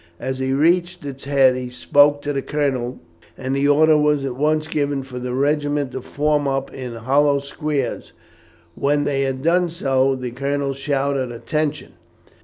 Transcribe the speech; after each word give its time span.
As 0.19 0.39
he 0.39 0.51
reached 0.51 1.03
the 1.03 1.13
head 1.29 1.55
he 1.55 1.69
spoke 1.69 2.23
to 2.23 2.33
the 2.33 2.41
colonel, 2.41 2.99
and 3.37 3.55
the 3.55 3.67
order 3.67 3.95
was 3.95 4.25
at 4.25 4.35
once 4.35 4.65
given 4.65 5.03
for 5.03 5.19
the 5.19 5.35
regiment 5.35 5.91
to 5.91 6.01
form 6.01 6.47
up 6.47 6.73
in 6.73 6.95
hollow 6.95 7.37
square. 7.37 8.01
When 8.73 9.03
they 9.03 9.21
had 9.21 9.43
done 9.43 9.69
so 9.69 10.15
the 10.15 10.31
colonel 10.31 10.73
shouted, 10.73 11.31
"Attention!" 11.31 11.91